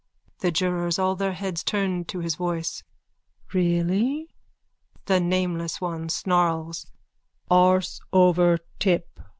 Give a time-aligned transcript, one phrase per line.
[0.39, 2.81] THE JURORS: (All their heads turned to his voice.)
[3.53, 4.33] Really?
[5.05, 6.87] THE NAMELESS ONE: (Snarls.)
[7.51, 9.19] Arse over tip.